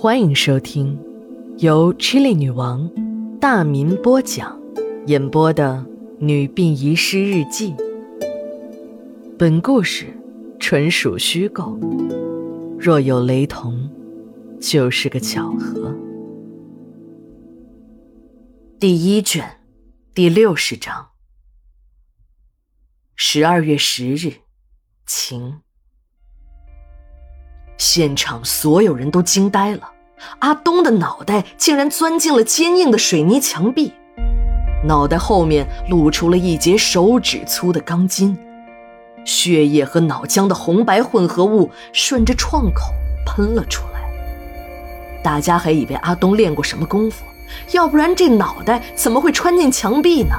[0.00, 0.98] 欢迎收听
[1.58, 2.90] 由 Chili 女王
[3.38, 4.58] 大民播讲、
[5.06, 5.84] 演播的
[6.18, 7.74] 《女病遗失日记》。
[9.38, 10.06] 本故事
[10.58, 11.78] 纯属虚构，
[12.78, 13.90] 若有雷同，
[14.58, 15.94] 就是个巧合。
[18.78, 19.60] 第一卷，
[20.14, 21.08] 第六十章。
[23.16, 24.32] 十二月十日，
[25.04, 25.60] 晴。
[27.76, 29.90] 现场所有人都惊呆了，
[30.40, 33.92] 阿东的脑袋竟然钻进了坚硬的水泥墙壁，
[34.86, 38.36] 脑袋后面露出了一截手指粗的钢筋，
[39.24, 42.92] 血液和脑浆的红白混合物顺着创口
[43.26, 44.00] 喷了出来。
[45.22, 47.24] 大家还以为阿东练过什么功夫，
[47.72, 50.34] 要不然这脑袋怎么会穿进墙壁呢？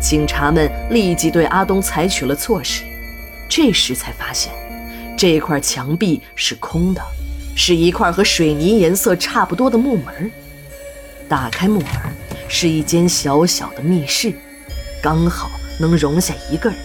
[0.00, 2.82] 警察们立即对阿东采取了措施，
[3.48, 4.52] 这时才发现。
[5.16, 7.00] 这块墙壁是空的，
[7.54, 10.30] 是一块和水泥颜色差不多的木门。
[11.28, 11.88] 打开木门，
[12.48, 14.32] 是一间小小的密室，
[15.02, 15.50] 刚好
[15.80, 16.78] 能容下一个人。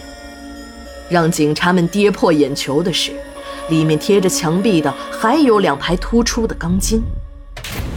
[1.10, 3.12] 让警察们跌破眼球的是，
[3.68, 7.02] 里面贴着墙壁的还有两排突出的钢筋。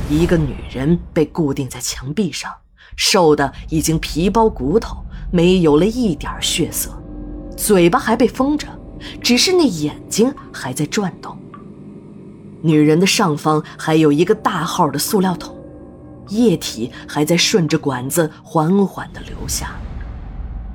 [0.09, 2.52] 一个女人被固定在墙壁上，
[2.95, 4.97] 瘦的已经皮包骨头，
[5.31, 6.91] 没有了一点血色，
[7.56, 8.67] 嘴巴还被封着。
[9.22, 11.35] 只是那眼睛还在转动。
[12.62, 15.56] 女人的上方还有一个大号的塑料桶，
[16.30, 19.76] 液体还在顺着管子缓缓地流下。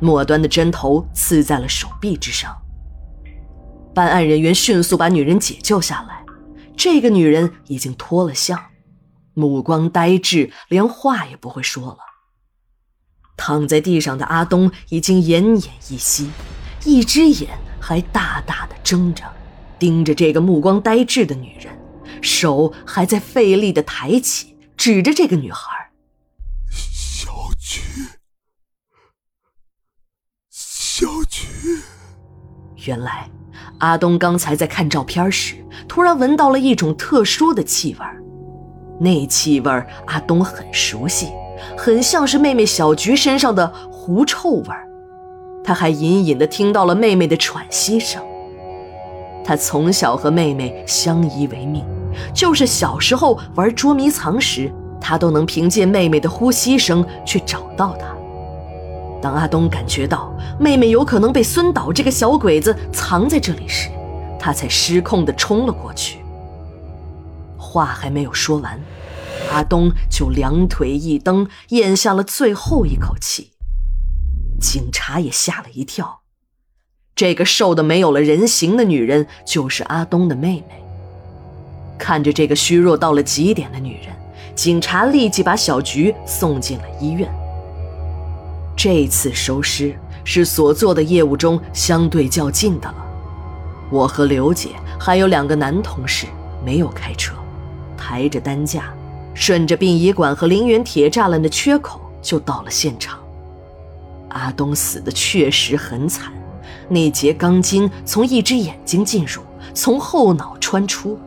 [0.00, 2.54] 末端的针头刺在了手臂之上。
[3.94, 6.24] 办案人员迅速把女人解救下来。
[6.76, 8.60] 这个女人已经脱了相，
[9.32, 11.98] 目光呆滞，连话也不会说了。
[13.36, 16.30] 躺在地上的阿东已经奄奄一息，
[16.84, 17.50] 一只眼。
[17.78, 19.22] 还大大的睁着，
[19.78, 21.72] 盯着这个目光呆滞的女人，
[22.20, 25.90] 手还在费力的抬起，指着这个女孩
[26.70, 27.80] ：“小菊，
[30.50, 31.46] 小菊。”
[32.86, 33.28] 原来，
[33.78, 35.56] 阿东刚才在看照片时，
[35.88, 38.06] 突然闻到了一种特殊的气味
[38.98, 39.70] 那气味
[40.06, 41.28] 阿东很熟悉，
[41.76, 44.88] 很像是妹妹小菊身上的狐臭味儿。
[45.64, 48.24] 他还隐隐的听到了妹妹的喘息声。
[49.44, 51.84] 他从小和妹妹相依为命，
[52.34, 58.06] 就是小时候玩捉迷藏时，他都能凭借妹妹的呼吸声去找到她。
[59.22, 63.88] 当阿东感觉到妹妹有可能被孙导这个小鬼子藏在这里时，
[64.38, 66.18] 他才失控的冲了过去。
[67.56, 68.80] 话还没有说完，
[69.50, 73.52] 阿东就两腿一蹬，咽下了最后一口气。
[74.60, 76.20] 警察也吓了一跳，
[77.14, 80.85] 这个瘦的没有了人形的女人就是阿东的妹妹。
[81.98, 84.14] 看着这个虚弱到了极点的女人，
[84.54, 87.28] 警察立即把小菊送进了医院。
[88.76, 93.06] 这次收尸是所做的业务中相对较近的了。
[93.90, 96.26] 我和刘姐还有两个男同事
[96.64, 97.34] 没有开车，
[97.96, 98.92] 抬着担架，
[99.32, 103.18] 顺着殡仪馆和陵园铁栅栏的缺口就到了现场。
[104.30, 106.32] 阿东死的确实很惨，
[106.88, 109.40] 那节钢筋从一只眼睛进入，
[109.72, 111.18] 从后脑穿出，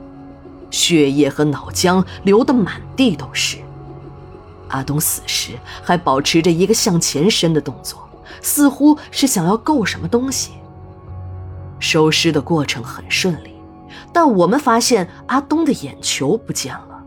[0.72, 3.58] 血液和脑浆流得满地都是。
[4.70, 5.54] 阿东死时
[5.84, 8.08] 还保持着一个向前伸的动作，
[8.42, 10.52] 似乎是想要够什么东西。
[11.80, 13.56] 收尸的过程很顺利，
[14.14, 17.04] 但我们发现阿东的眼球不见了，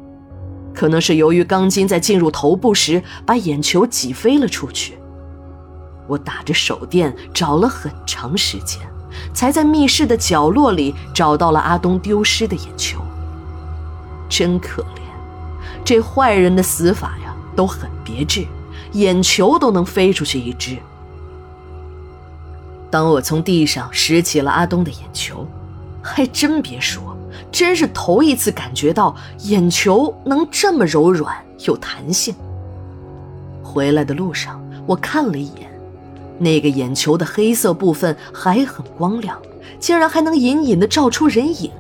[0.75, 4.99] 可能是由于钢筋在进入头部时把眼球挤飞了出去。
[6.09, 8.81] 我打着手电找了很长时间，
[9.33, 13.01] 才在密室的角落里找到了阿东丢失的眼球。
[14.33, 15.03] 真可怜，
[15.85, 18.47] 这坏人的死法呀都很别致，
[18.93, 20.79] 眼球都能飞出去一只。
[22.91, 25.47] 当我从地上拾起了阿东的眼球，
[26.01, 27.15] 还真别说，
[27.51, 31.37] 真是头一次感觉到眼球能这么柔软
[31.67, 32.35] 有弹性。
[33.63, 35.71] 回来的路上，我看了一眼。
[36.39, 39.39] 那个眼球的黑色部分还很光亮，
[39.79, 41.71] 竟然还能隐隐的照出人影。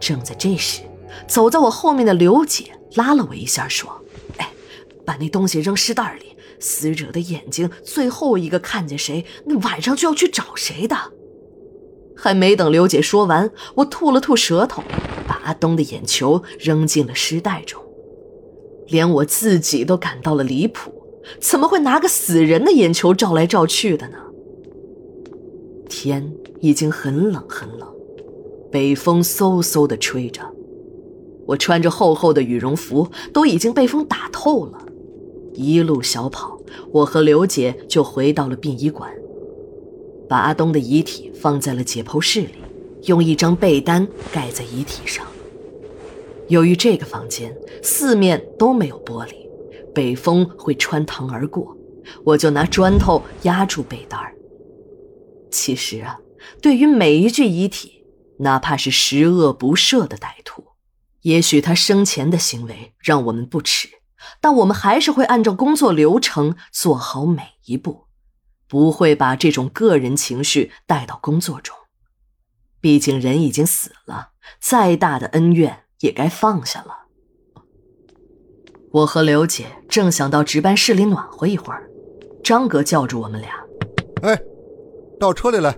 [0.00, 0.82] 正在这时，
[1.26, 3.90] 走在我后面的刘姐拉了我一下，说
[4.38, 4.50] ：“哎，
[5.04, 6.36] 把那东西扔尸袋里。
[6.60, 10.96] 死者的眼睛，最后一个看见谁，那晚上就要去找谁的。”
[12.16, 14.82] 还没等刘姐说完，我吐了吐舌头，
[15.26, 17.80] 把阿东的眼球扔进了尸袋中。
[18.88, 20.92] 连我自己都感到了离谱。
[21.40, 24.18] 怎么会拿个死人的眼球照来照去的呢？
[25.88, 27.88] 天已经很冷很冷，
[28.72, 30.42] 北风嗖嗖的吹着。
[31.48, 34.84] 我穿着厚厚的羽绒服，都已经被风打透了。
[35.54, 36.60] 一路小跑，
[36.92, 39.10] 我和刘姐就回到了殡仪馆，
[40.28, 42.56] 把阿东的遗体放在了解剖室里，
[43.04, 45.26] 用一张被单盖在遗体上。
[46.48, 49.34] 由于这个房间四面都没有玻璃，
[49.94, 51.74] 北风会穿堂而过，
[52.24, 54.34] 我就拿砖头压住被单儿。
[55.50, 56.20] 其实啊，
[56.60, 58.04] 对于每一具遗体，
[58.36, 60.62] 哪怕是十恶不赦的歹徒。
[61.22, 63.88] 也许他生前的行为让我们不耻，
[64.40, 68.04] 但我们还是会按照工作流程做好每一步，
[68.68, 71.76] 不会把这种个人情绪带到工作中。
[72.80, 74.30] 毕竟人已经死了，
[74.60, 77.06] 再大的恩怨也该放下了。
[78.92, 81.90] 我和刘姐正想到值班室里暖和一会儿，
[82.42, 83.50] 张哥叫住我们俩
[84.22, 84.40] ：“哎，
[85.18, 85.76] 到车里来，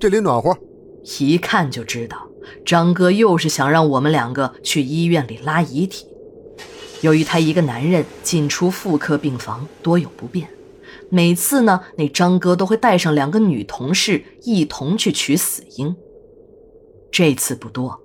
[0.00, 0.56] 这里暖和。”
[1.20, 2.28] 一看就知道。
[2.64, 6.06] 张哥又是想让我们两个去医院里拉遗体。
[7.00, 10.48] 由于他一个男人进出妇科病房多有不便，
[11.10, 15.96] 每次呢，那张哥都会带上两个女同事一同去取死婴。
[17.10, 18.00] 这次不多，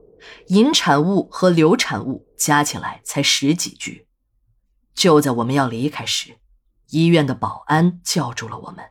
[0.48, 4.08] 引产物和流产物加起来才十几具。
[4.96, 6.32] 就在我们要离开时，
[6.90, 8.84] 医院的保安叫住了我们，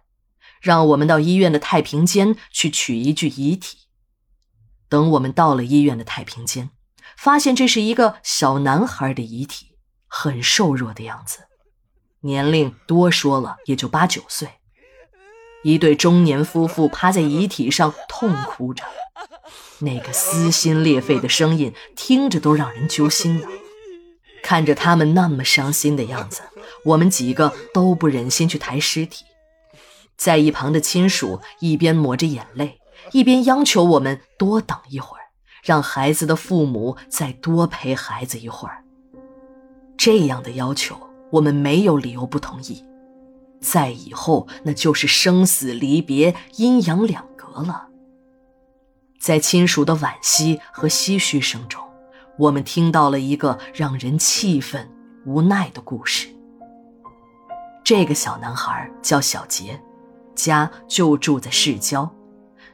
[0.63, 3.86] 让我们到医院的太平间去取一具遗体。
[4.89, 6.71] 等我们到了医院的太平间，
[7.17, 9.73] 发现这是一个小男孩的遗体，
[10.07, 11.41] 很瘦弱的样子，
[12.21, 14.49] 年龄多说了也就八九岁。
[15.65, 18.85] 一对中年夫妇趴在遗体上痛哭着，
[19.81, 23.49] 那个撕心裂肺的声音听着都让人揪心呢。
[24.45, 26.43] 看着他们那么伤心的样子，
[26.85, 29.25] 我们几个都不忍心去抬尸体，
[30.17, 32.79] 在一旁的亲属一边抹着眼泪。
[33.13, 35.23] 一边央求我们多等一会儿，
[35.63, 38.83] 让孩子的父母再多陪孩子一会儿。
[39.97, 40.97] 这样的要求，
[41.31, 42.85] 我们没有理由不同意。
[43.61, 47.89] 在以后，那就是生死离别、阴阳两隔了。
[49.19, 51.83] 在亲属的惋惜和唏嘘声中，
[52.39, 54.89] 我们听到了一个让人气愤、
[55.25, 56.29] 无奈的故事。
[57.83, 59.81] 这个小男孩叫小杰，
[60.35, 62.09] 家就住在市郊。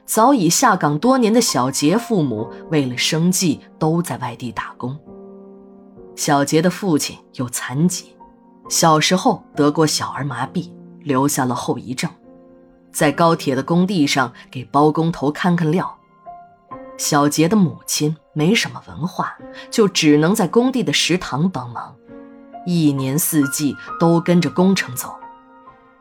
[0.05, 4.97] 早已下岗多年的小杰父母为了生计都在外地打工。
[6.15, 8.15] 小杰的父亲有残疾，
[8.69, 10.69] 小时候得过小儿麻痹，
[10.99, 12.09] 留下了后遗症，
[12.91, 15.97] 在高铁的工地上给包工头看看料。
[16.97, 19.35] 小杰的母亲没什么文化，
[19.71, 21.95] 就只能在工地的食堂帮忙，
[22.67, 25.15] 一年四季都跟着工程走，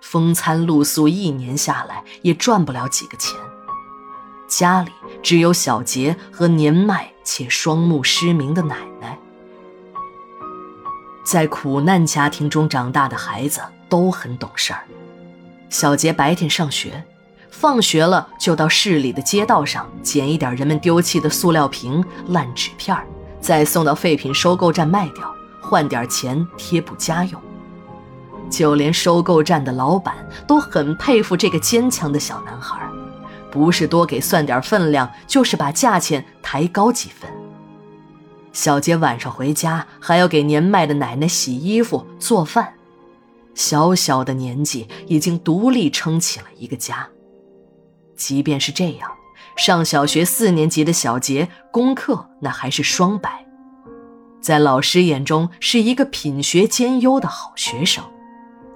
[0.02, 3.40] 风餐露宿，一年下来也赚不了几个钱。
[4.58, 9.18] 家里只有小杰和年迈且双目失明的奶奶。
[11.24, 14.84] 在苦难家庭中长大的孩子都很懂事儿。
[15.70, 17.02] 小杰白天上学，
[17.50, 22.94] 放学了就到市里的街道上捡一点人们丢弃的塑料瓶、烂纸片
[23.40, 27.40] 再送到废品收购站卖掉，换点钱贴补家用。
[28.50, 30.14] 就连收购站的老板
[30.46, 32.81] 都很佩服这个坚强的小男孩。
[33.52, 37.30] 不是多给算点分量，就是把价钱抬高几分。
[38.52, 42.72] 小杰晚上回家还要给年迈的奶奶洗衣服、做饭，
[43.54, 47.06] 小小的年纪已经独立撑起了一个家。
[48.16, 49.10] 即便是这样，
[49.56, 53.44] 上小学四年级的小杰功课那还是双百，
[54.40, 58.02] 在老师眼中是一个品学兼优的好学生，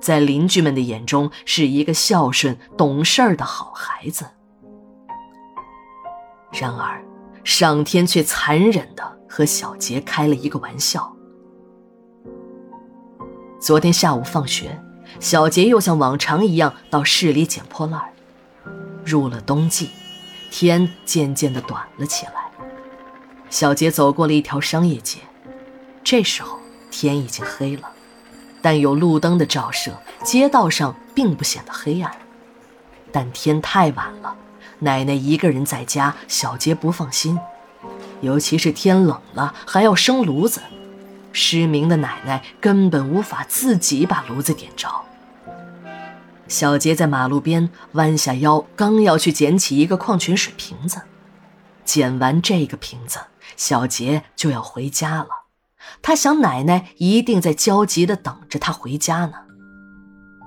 [0.00, 4.26] 在邻居们的眼中是一个孝顺懂事儿的好孩子。
[6.50, 7.04] 然而，
[7.44, 11.14] 上天却残忍的和小杰开了一个玩笑。
[13.60, 14.80] 昨天下午放学，
[15.20, 18.02] 小杰又像往常一样到市里捡破烂。
[19.04, 19.90] 入了冬季，
[20.50, 22.32] 天渐渐的短了起来。
[23.48, 25.20] 小杰走过了一条商业街，
[26.02, 26.58] 这时候
[26.90, 27.88] 天已经黑了，
[28.60, 29.92] 但有路灯的照射，
[30.24, 32.10] 街道上并不显得黑暗。
[33.12, 34.36] 但天太晚了。
[34.80, 37.38] 奶奶一个人在家，小杰不放心，
[38.20, 40.60] 尤其是天冷了还要生炉子，
[41.32, 44.88] 失明的奶奶根本无法自己把炉子点着。
[46.48, 51.00] 小杰在马路边弯下腰，刚要去捡起一个矿泉水瓶子，
[51.84, 53.18] 捡完这个瓶子，
[53.56, 55.28] 小杰就要回家了。
[56.02, 59.32] 他想，奶奶一定在焦急地等着他回家呢。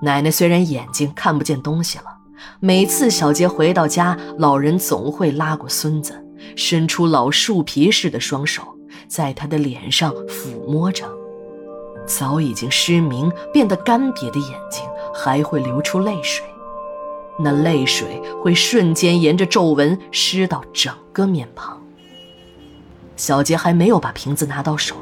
[0.02, 2.19] 奶奶虽然眼睛看不见东西了。
[2.60, 6.24] 每次小杰回到家，老人总会拉过孙子，
[6.56, 8.62] 伸出老树皮似的双手，
[9.08, 11.04] 在他的脸上抚摸着。
[12.06, 14.82] 早已经失明、变得干瘪的眼睛
[15.14, 16.44] 还会流出泪水，
[17.38, 21.80] 那泪水会瞬间沿着皱纹湿到整个面庞。
[23.16, 24.96] 小杰还没有把瓶子拿到手，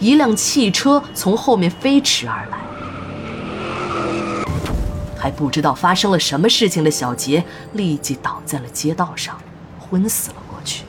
[0.00, 2.58] 一辆汽车从后面飞驰而来。
[5.20, 9.38] 还不知道发生了什么事情的小杰立即倒在了街道上，
[9.78, 10.84] 昏死了过去。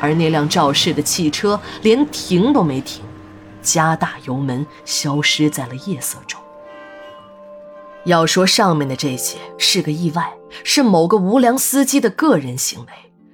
[0.00, 3.02] 而那辆肇事的汽车连停都没停。
[3.60, 6.40] 加大油门，消失在了夜色中。
[8.04, 10.32] 要说上面的这些是个意外，
[10.64, 12.92] 是某个无良司机的个人行为，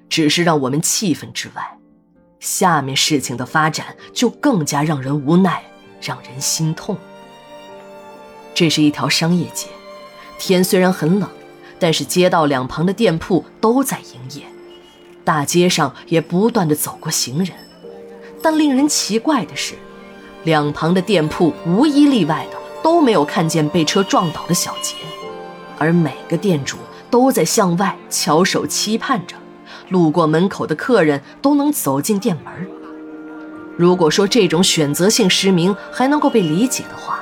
[0.09, 1.79] 只是让我们气愤之外，
[2.41, 5.63] 下面事情的发展就更加让人无奈，
[6.01, 6.99] 让人心痛。
[8.57, 9.67] 这是一条商业街，
[10.39, 11.29] 天虽然很冷，
[11.79, 14.47] 但是街道两旁的店铺都在营业，
[15.23, 17.51] 大街上也不断的走过行人，
[18.43, 19.75] 但令人奇怪的是。
[20.45, 24.95] 两旁的店铺无一例外的都没有看见被车撞倒的小杰，
[25.77, 26.79] 而每个店主
[27.11, 29.37] 都在向外翘首期盼着，
[29.91, 32.55] 路过门口的客人都能走进店门。
[33.77, 37.16] 如果说这种选择性失明还能够被理解的话，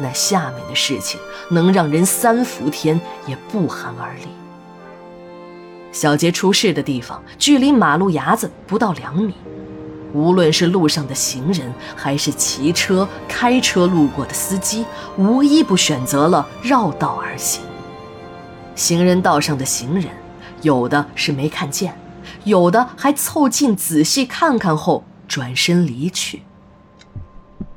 [0.00, 1.20] 那下面的事情
[1.50, 4.28] 能让人三伏天也不寒而栗。
[5.92, 9.34] 小杰出事的地方距离马路牙子不到两米。
[10.12, 14.84] 无论是路上的行人，还是骑车、开车路过的司机，
[15.16, 17.62] 无一不选择了绕道而行。
[18.76, 20.06] 行人道上的行人，
[20.62, 21.98] 有的是没看见，
[22.44, 26.42] 有的还凑近仔细看看后转身离去。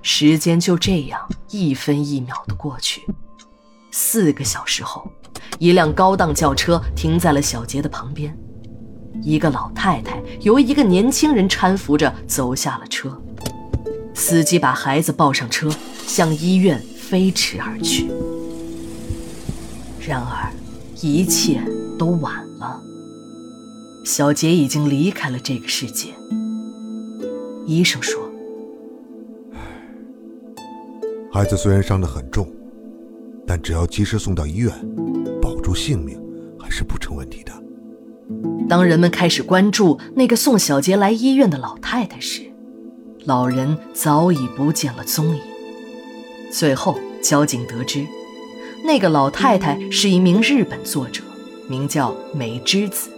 [0.01, 3.01] 时间就这样一分一秒的过去。
[3.91, 5.09] 四个小时后，
[5.59, 8.37] 一辆高档轿车停在了小杰的旁边。
[9.23, 13.19] 一个老太太由一个年轻人搀扶着走下了车，
[14.13, 15.69] 司机把孩子抱上车，
[16.05, 18.07] 向医院飞驰而去。
[19.99, 20.53] 然而，
[21.01, 21.59] 一切
[21.97, 22.79] 都晚了。
[24.05, 26.13] 小杰已经离开了这个世界。
[27.65, 28.26] 医生说
[31.37, 32.51] ：“孩子虽然伤得很重，
[33.45, 34.73] 但只要及时送到医院，
[35.39, 36.19] 保住性命
[36.59, 37.53] 还是不成问题的。”
[38.67, 42.41] 当人们开始关注那个送小杰来医院的老太太时，
[43.25, 45.39] 老人早已不见了踪影。
[46.51, 48.03] 最后，交警得知，
[48.83, 51.21] 那个老太太是一名日本作者，
[51.69, 53.11] 名叫美之子，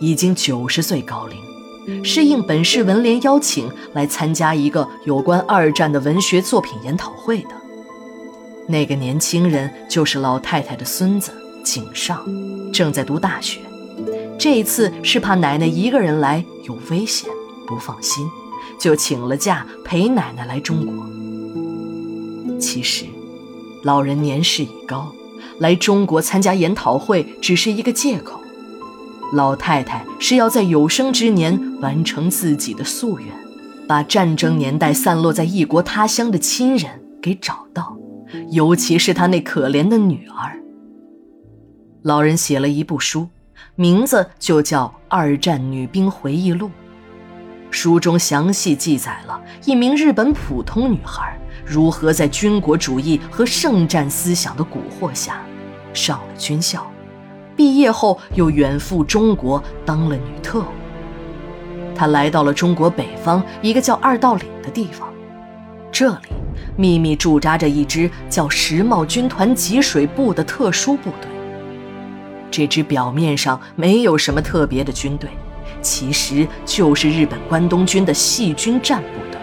[0.00, 7.50] 已经九十岁高龄，是应本市文联邀请来参加一个有关二战的文学作品研讨会的。
[8.68, 11.30] 那个年轻人就是老太太的孙子
[11.64, 12.20] 井上，
[12.72, 13.60] 正在读大学。
[14.38, 17.28] 这一次是怕奶奶一个人来有危险，
[17.66, 18.26] 不放心，
[18.78, 20.94] 就请了假陪奶奶来中国。
[22.58, 23.06] 其实，
[23.82, 25.12] 老人年事已高，
[25.58, 28.40] 来中国参加研讨会只是一个借口。
[29.32, 33.28] 老太太是要在有生之年完成自己的夙愿，
[33.88, 37.95] 把战争年代散落在异国他乡的亲人给找到，
[38.50, 40.58] 尤其是他那可怜的女儿。
[42.02, 43.28] 老人写了一部书。
[43.74, 46.68] 名字就叫《二战女兵回忆录》，
[47.70, 55.42] 书中详细记载了一名日本普通女孩如何在军国主义和圣战思想的蛊惑下，
[55.94, 56.86] 上了军校，
[57.54, 60.66] 毕业后又远赴中国当了女特务。
[61.94, 65.12] 她来到了中国北方一个叫二道岭的地方，
[65.90, 66.28] 这里
[66.76, 71.30] 秘密驻扎着一支叫石茂军团吉水部的特殊部队。
[72.50, 75.28] 这支表面上没有什么特别的军队，
[75.82, 79.40] 其实就是日本关东军的细菌战部队。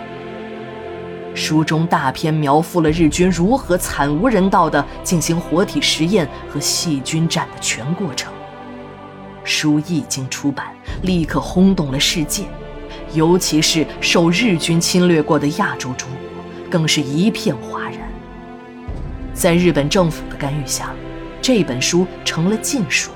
[1.35, 8.31] 书中大片描述了日军如何惨无人道地进行活体实验和细菌战的全过程。
[9.43, 10.67] 书一经出版，
[11.01, 12.43] 立刻轰动了世界，
[13.13, 16.32] 尤其是受日军侵略过的亚洲中国，
[16.73, 17.99] 更是一片哗然。
[19.31, 20.91] 在日本政府的干预下。
[21.39, 23.11] 这本书成了禁书，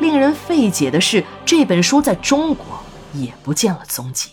[0.00, 2.66] 令人费解的是，这本书在中国
[3.12, 4.30] 也不见了踪迹。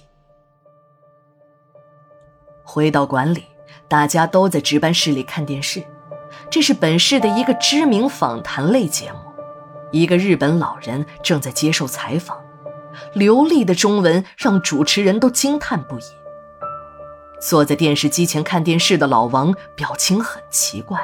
[2.63, 3.43] 回到馆里，
[3.87, 5.83] 大家都在值班室里看电视，
[6.49, 9.19] 这是本市的一个知名访谈类节目，
[9.91, 12.41] 一个日本老人正在接受采访，
[13.13, 16.03] 流利的中文让主持人都惊叹不已。
[17.41, 21.01] 坐在电视机前看电视的老王表情很奇怪。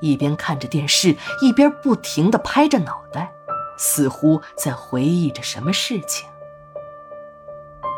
[0.00, 3.32] 一边看着电视，一边不停地拍着脑袋，
[3.78, 6.28] 似乎在回忆着什么事情。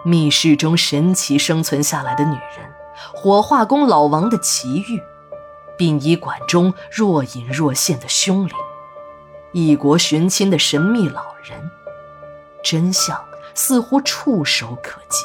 [0.04, 2.72] 密室中神奇生存下来的女人，
[3.12, 5.02] 火化工老王的奇遇，
[5.76, 8.54] 殡仪馆中若隐若现的凶灵，
[9.50, 11.70] 异国寻亲的神秘老人，
[12.62, 13.18] 真相
[13.52, 15.24] 似乎触手可及。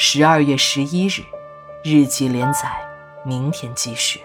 [0.00, 1.24] 十二月十一日，
[1.82, 2.70] 日记连载，
[3.24, 4.20] 明天继续。